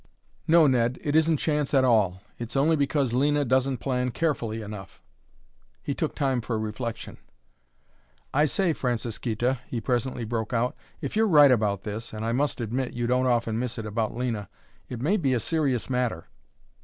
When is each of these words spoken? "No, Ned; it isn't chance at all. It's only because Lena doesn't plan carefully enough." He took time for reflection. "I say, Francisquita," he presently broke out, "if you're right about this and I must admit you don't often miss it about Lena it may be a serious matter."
"No, 0.47 0.65
Ned; 0.65 0.97
it 1.03 1.15
isn't 1.15 1.37
chance 1.37 1.75
at 1.75 1.83
all. 1.83 2.23
It's 2.39 2.55
only 2.57 2.75
because 2.75 3.13
Lena 3.13 3.45
doesn't 3.45 3.77
plan 3.77 4.09
carefully 4.09 4.63
enough." 4.63 4.99
He 5.83 5.93
took 5.93 6.15
time 6.15 6.41
for 6.41 6.57
reflection. 6.57 7.19
"I 8.33 8.45
say, 8.45 8.73
Francisquita," 8.73 9.59
he 9.67 9.79
presently 9.79 10.25
broke 10.25 10.53
out, 10.53 10.75
"if 11.01 11.15
you're 11.15 11.27
right 11.27 11.51
about 11.51 11.83
this 11.83 12.13
and 12.13 12.25
I 12.25 12.31
must 12.31 12.59
admit 12.59 12.93
you 12.93 13.05
don't 13.05 13.27
often 13.27 13.59
miss 13.59 13.77
it 13.77 13.85
about 13.85 14.15
Lena 14.15 14.49
it 14.89 14.99
may 15.03 15.17
be 15.17 15.35
a 15.35 15.39
serious 15.39 15.87
matter." 15.87 16.25